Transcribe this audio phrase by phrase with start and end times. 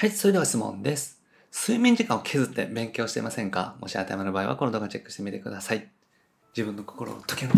[0.00, 1.20] はい、それでは質問です。
[1.52, 3.76] 睡眠時間を削って勉強していませんか？
[3.80, 5.90] もし当てはまる場合はこの動画チェックしてみてください。
[6.56, 7.52] 自分の心を解ける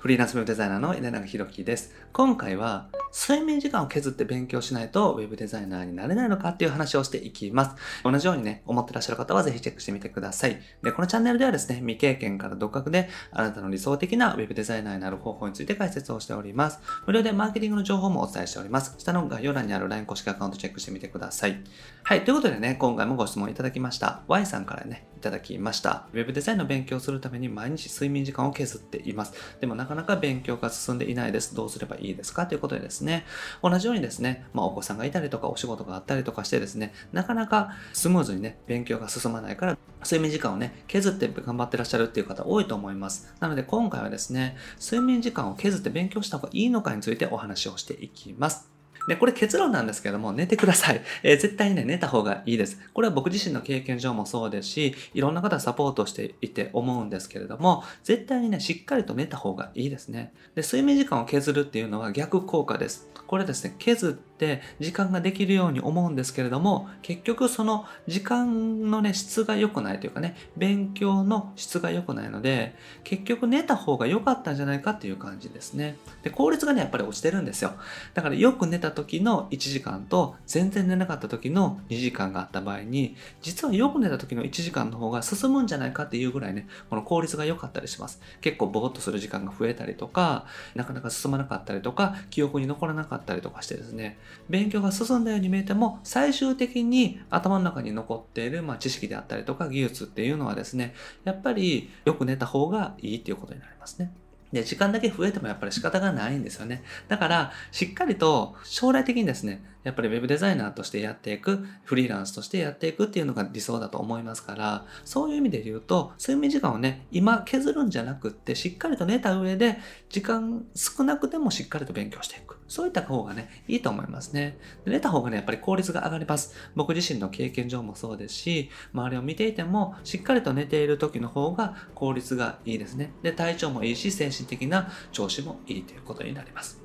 [0.00, 1.94] フリーランスウェブデザイナーの稲永宏樹です。
[2.12, 7.76] 今回は睡眠時間を削って勉強しないとウェブデザイナーになれないのかっていう話をしていきます。
[8.04, 10.60] 同じようにね、思ってらっしゃる方はぜひチェックしてみてください。
[10.82, 16.78] で、このチャンネルではですね、未経験から独学であなたの理想的なウェブデザイナーになる方法について解説をしております。
[17.06, 18.94] 無料でマーケティングの情報もお伝えしております。
[18.98, 21.62] 下の概要欄にある LINE 公式アカウントチェックしてみてください。
[22.04, 24.22] はい、ということでね、今回もご質問いただきました。
[24.26, 26.08] Y さんからね、いただきました。
[26.12, 29.34] ウェブデザインの勉強するために毎日睡眠時間を削っています。
[29.60, 31.54] でもなかなか勉強が進んでいないです。
[31.54, 32.46] どうすればいいですか？
[32.46, 33.24] ということでですね、ね
[33.62, 43.34] 同じようにですね、まあ、お子さんがいたりとかお仕事があったりとかしてですね、なかなかスムーズにね、勉強が進まないから、睡眠時間をね、削って頑張ってらっしゃるっていう方多いと思います。
[43.40, 48.71] なので今回はですね、睡眠時間を削って勉強した方がいいのかについてお話をしていきます。
[49.06, 51.00] で、これ結論なんですけども、寝てください。
[51.22, 52.78] えー絶対にね、寝た方がいいです。
[52.92, 60.32] これは僕自身の経験上もそうですし、いろんな方サポートしていて思うんですけれども、絶対にね、しっかりと寝た方がいいですね。
[60.54, 63.08] で、睡眠時間を削るっていうのは逆効果です。
[63.26, 64.31] これですね、削って
[64.80, 72.74] 時間ができるように思うんですけれども、結局その時間のね、質が良くないというかね、勉強の質が良くないので、
[73.04, 75.96] 結局寝た方が良かったんじゃないかっていう感じですね。
[76.22, 77.74] で、効率がね、やっぱり落ちてるんですよ。
[78.14, 88.20] だからよく寝た時の1時間と全然寝なかった時の2時間があった場合に、実はよく寝た時の1時間の方が進むんじゃないかっていうぐらいね、この効率が良かったりします。
[88.40, 104.12] 結構ぼーっとする時間が増えたりとか、なかなか進まなかったりとか、記憶に残らなかったりとかしてですね、勉強が進んだように見えても、最終的に頭の中に残っている、まあ、知識であったりとか技術っていうのはですね、やっぱりよく寝た方がいいっていうことになりますね。
[104.52, 106.84] で、時間だけ増えてもやっぱり仕方がないんですよね。
[107.08, 119.78] だから、しっかりと将来的にですね、やっぱり web デザイナーとしてやっていく、フリーランスとしてやっていくっていうのが理想だと思いますから、そういう意味で言うと、睡眠時間をね、今削るんじゃなくって、しっかりと寝た上で、
[120.10, 122.58] 時間少なくてもしっかりと勉強していく。
[122.72, 124.56] そういった方がね、いいと思いますね。
[124.86, 126.54] で寝た方がね、やっぱり効率が上がります。
[126.74, 133.12] 僕自身の経験上もそうですし、周りを見ていても、しっかりと寝ている時の方が効率がいいですね。
[133.22, 136.81] で、体調もいいし、精神的な調子もいいということになります。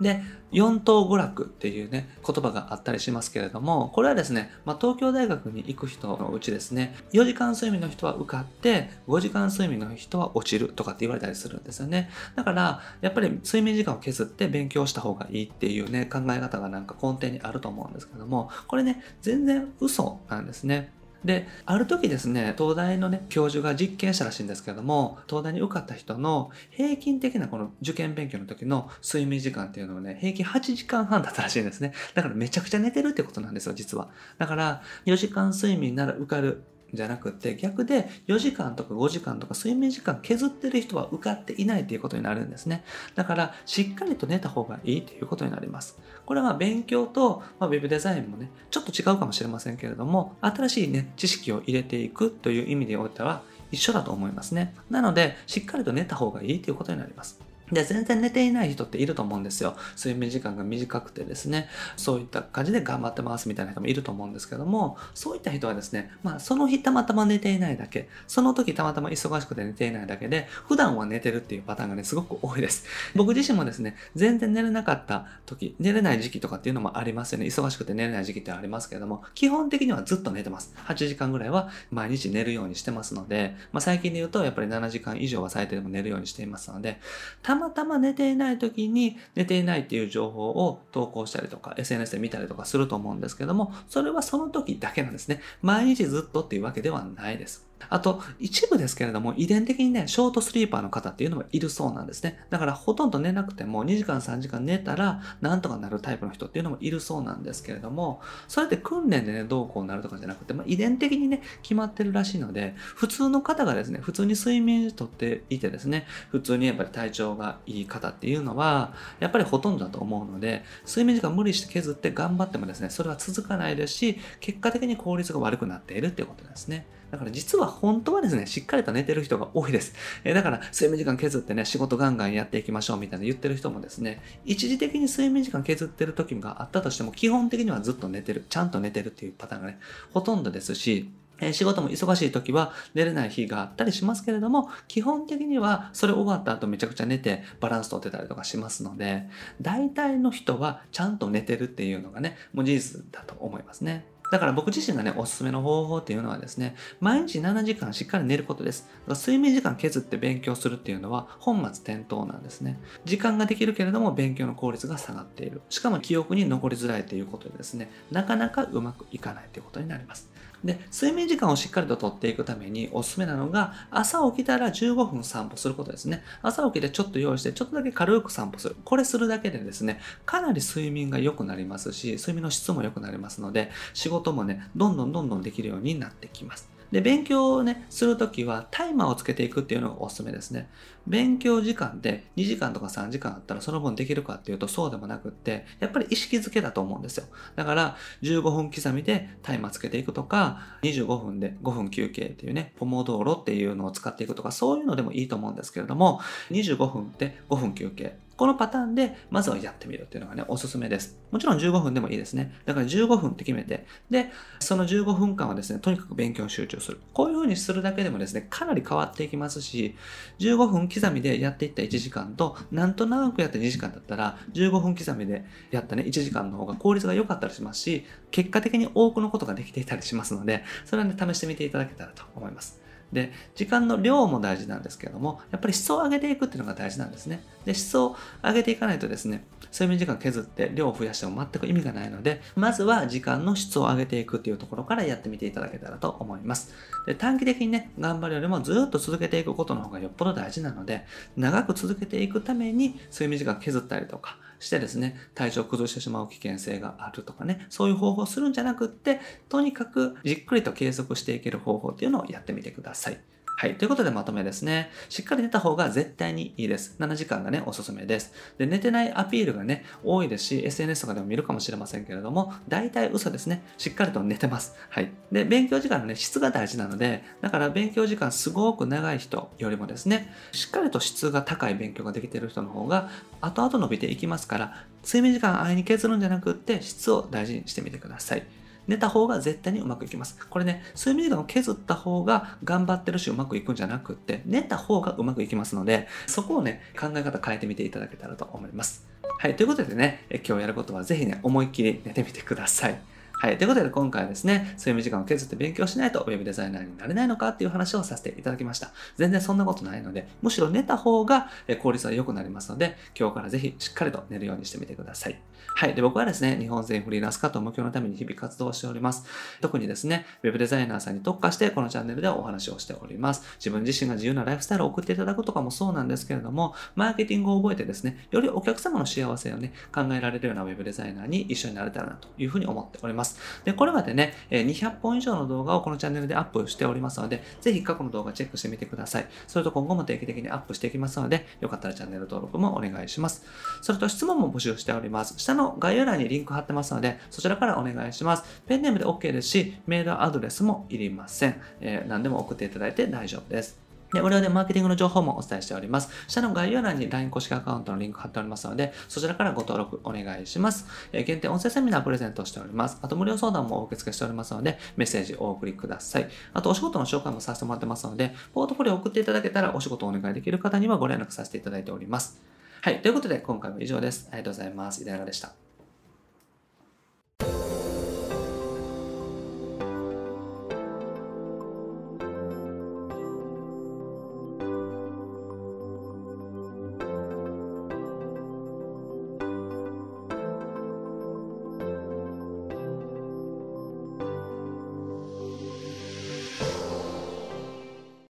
[0.00, 12.10] で、四等娯楽っていうね、言葉があったりしますけれども、これはですね、まあ、東京大学に行く人のうちですね、4時間睡眠の人は受かって、5時間睡眠の人は落ちるとかって言われたりするんですよね。
[12.36, 20.92] だから、やっぱり睡眠時間を削って勉強した方がいいっていうね、考え方がなんか根底にあると思うんですけども、これね、全然嘘なんですね。
[21.24, 31.92] で、ある時ですね、東大のね、教授が実験したらしいんですけども、東大に受かった人の平均的なこの受験勉強の時の睡眠時間っていうのはね、平均8時間半だったらしいんですね。
[32.14, 34.10] だからめちゃくちゃ寝てるってことなんですよ、実は。
[34.38, 36.62] だから、4時間睡眠なら受かる。
[36.92, 42.84] じゃなくて逆で4時間とか5時間とか睡眠時間削ってる人は受かっていないということになるんですね。
[43.14, 45.98] だからしっかりと寝た方がいいということになります。
[46.24, 54.74] これは勉強と、まあ、ウェブデザインもね、ちょっと違うかもしれませんけれども、新しいね、知識を入れていくという意味においては一緒だと思いますね。
[54.90, 57.47] なので、しっかりと寝た方がいいということになります。
[57.72, 59.76] で、全然寝ていない人っていると思うんですよ。
[59.96, 72.84] 睡眠時間が短くてですね、そういった感じで頑張ってますみたいな人もいると思うんですけども、そういった人はですね、まあその日たまたま寝ていないだけ、その時たまたま忙しくて寝ていないだけで、普段は寝てるっていうパターンがね、すごく多いです。
[73.14, 77.46] 僕自身もですね、全然寝れなかった時、寝れない時期とかっていうのもありますよね。
[77.46, 80.74] 忙しくて寝れない時期ってありますけども、基本的にはずっと寝てます。
[80.86, 87.00] 8時間ぐらいは毎日寝るようにしてますので、まあ最近で言うとやっぱり7時間以上は最低でも寝るようにしていますので、
[87.42, 95.40] たまたま寝ていない時に寝ていないっていう情報を投稿したりとか SNS で見たりとかすると思うんですけども、それはその時だけなんですね。
[95.62, 97.67] 毎日ずっとっていうわけではないです。
[97.88, 102.38] あと、一部ですけれども、遺伝的にね、ショートスリーパーの方っていうのもいるそうなんですね。
[102.50, 126.86] だから、ほとんど寝なくても、2時間3時間寝たら、なんとかなるタイプの人っていうのもいるそうなんですけれども、それって訓練でね、どうこうなるとかじゃなくて、まあ、遺伝的にね、決まってるらしいので、普通の方がですね、普通に睡眠とっていてですね、普通にやっぱり体調がいい方っていうのは、やっぱりほとんどだと思うので、睡眠時間無理して削って頑張ってもですね、それは続かないですし、結果的に効率が悪くなっているっていうことなんですね。
[127.10, 129.94] だから実は本当はですね、しっかりと寝てる人が多いです。
[130.24, 139.78] えだから睡眠時間削ってね、仕事ガンガンやっていきましょうみたいな言ってる人もですね、一時的に睡眠時間削ってる時があったとしても、基本的にはずっと寝てる、ちゃんと寝てるっていうパターンがね、
[140.12, 141.10] ほとんどですし、
[141.40, 149.28] え仕事も忙しい時は寝れない日があったりしますけれども、基本的にはそれ終わった後めちゃくちゃ寝てバランス取ってたりとかしますので、
[149.60, 154.04] 大体の人はちゃんと寝てるっていうのがね、もう事実だと思いますね。
[154.30, 158.88] だから僕自身がね、おすすめの方法っていうのはですね、毎日7時間しっかり寝ることです。
[159.06, 162.78] だから睡眠時間削って勉強するっていうのは本末転倒なんですね。
[163.04, 165.62] 時間ができるけれども勉強の効率が下がっている。
[165.68, 170.30] しかも記憶に残りづらいということでですね、なかなかうまくいかないということになります。
[170.64, 176.22] で、睡眠時間をしっかりととっていくためにおすすめなのが、朝起きたら15分散歩することですね。
[176.42, 178.76] 朝起きてちょっと用意して、ちょっとだけ軽く散歩する。
[178.84, 186.77] これするだけでですね、かなり睡眠が良くなりますし、睡眠の質も良くなりますので、仕事もね、どんどんどんどんできるようになってきます。
[186.90, 190.68] で、勉強をね、するときはタイマーをつけていくっていうのがおすすめですね。
[191.06, 197.26] 勉強時間で2時間とか3時間あったらその分できるかっていうとそうでもなくって、やっぱり意識づけだと思うんですよ。
[197.56, 206.20] だから15分刻みでタイマーつけていくとか、25分で5分休憩っていうね、ポモドーロっていうのを使っていくとか、そういうのでもいいと思うんですけれども、
[206.50, 208.18] 25分で5分休憩。
[208.38, 211.18] このパターンで、まずはやってみるっていうのがね、おすすめです。
[211.32, 212.54] もちろん15分でもいいですね。
[212.66, 214.30] だから15分って決めて、で、
[214.60, 217.00] その15分間はですね、とにかく勉強に集中する。
[217.12, 219.96] こういう風にするだけでもですね、かなり変わっていきますし、
[220.38, 232.87] 15分刻みでやっていった1時間と、なんとなくやった2時間だったら、15分刻みでやったね、1時間の方が効率が良かったりしますし、結果的に多くのことができていたりしますので、それはね、試してみていただけたらと思います。
[233.12, 237.42] で、時間の量も大事なんですけども、やっぱり質を上げていくっていうのが大事なんですね。
[237.64, 246.74] で、質を上げていかないとですね、睡眠時間削って量を増やしても全く意味がないので、まずは時間の質を上げていくっていうところからやってみていただけたらと思います。
[247.06, 251.06] で短期的にね、頑張るよりもずっと続けていくことの方がよっぽど大事なので、
[251.36, 263.20] 長く続けていくために睡眠時間削ったりとか、してですね、体調を崩してしまう危険性があるとかね、そういう方法をするんじゃなくって、とにかくじっくりと計測していける方法っていうのをやってみてください。
[263.60, 263.74] はい。
[263.74, 264.88] ということでまとめですね。
[265.08, 266.94] しっかり寝た方が絶対にいいです。
[267.00, 268.32] 7時間がね、おすすめです。
[268.56, 273.64] で、寝てないアピールがね、多いですし、SNS とかでも見るかもしれませんけれども、大体嘘ですね。
[273.76, 274.76] しっかりと寝てます。
[274.90, 275.10] はい。
[275.32, 288.46] で、勉強時間のね、質が大事なので、だから勉強時間すごく長い人よりもですね、しっかりと質が高い勉強ができている人の方が、後々伸びていきますから、睡眠時間あいに削るんじゃなくって、質を大事にしてみてください。
[288.88, 290.36] 寝た方が絶対にうまくいきます。
[290.48, 299.06] これね、睡眠時間を削った方が頑張ってるしうまくいくんじゃなくって、寝た方がうまくいきますので、そこをね、考え方変えてみていただけたらと思います。
[299.38, 302.98] はい、ということでね、今日やることはぜひね、思いっきり寝てみてください。
[303.40, 303.56] はい。
[303.56, 308.90] ということで今回はですね、睡眠時間を削って勉強しないと Web デザイナーになれないのかっていう話をさせていただきました。
[309.16, 311.48] 全然そんなことないので、むしろ寝た方が
[311.80, 315.40] 効率は良くなりますので、今日からぜひしっかりと寝るようにしてみてください。
[315.76, 315.94] はい。
[315.94, 319.24] で、僕はですね、日本全フリーランスカット目標のために日々活動しております。
[319.60, 323.44] 特にですね、Web デザイナーさんに特化してこのチャンネルではお話をしております。
[323.58, 333.27] 自分自身が自由なライフスタイルを送っていただくとかもそうなんですけれども、マーケティングを覚えてですね、よりお客様の幸せをね、考えられるような Web デザイナーに一緒になれたらなというふうに思っております。
[333.64, 339.28] で、これまででね、200本以上の動画をこのチャンネルでアップしておりますので、ぜひ過去の動画チェックしてみてください。
[339.46, 343.44] それと今後も定期的にアップしていきますので、よかったらチャンネル登録もお願いします。
[343.82, 345.34] それと質問も募集しております。
[345.36, 348.62] 下の概要欄にリンク貼ってますので、そちらからお願いします。
[348.66, 351.60] ペンネームで OK ですし、メールアドレスもいりません。
[351.80, 353.87] えー、何でも送っていただいて大丈夫です。
[354.12, 356.10] で、無料でマーケティングの情報もお伝えしております。
[356.28, 360.86] 下の概要欄に LINE 公式アカウントのリンク貼っておりますので、そちらからご登録お願いします。
[361.12, 362.98] えー、限定音声セミナープレゼントしております。
[363.02, 366.28] あと無料相談もお受け付けしておりますので、メッセージお送りください。
[366.54, 372.40] あとお仕事の紹介もさせてもらってますので、ポートフォリオ送っていただけたらお仕事をお願いできる方にはご連絡させていただいております。
[372.80, 373.02] はい。
[373.02, 374.28] ということで今回は以上です。
[374.30, 375.02] ありがとうございます。
[375.02, 375.67] 井田でした。